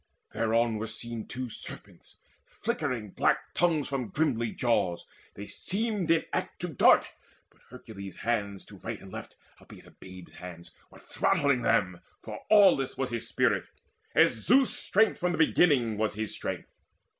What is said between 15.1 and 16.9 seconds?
From the beginning was his strength.